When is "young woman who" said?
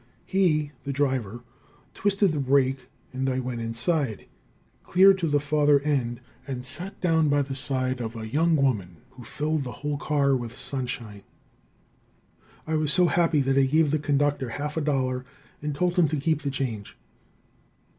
8.27-9.23